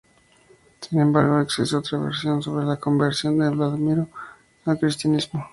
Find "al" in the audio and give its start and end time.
4.65-4.79